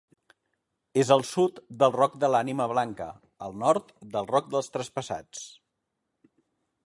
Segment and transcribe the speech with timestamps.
[1.01, 3.09] És al sud del Roc de l'Ànima Blanca,
[3.49, 5.45] al nord del Roc dels Traspassats.